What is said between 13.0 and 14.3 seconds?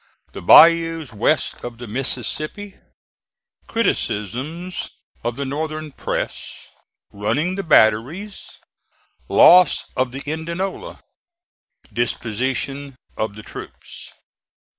OF THE TROOPS.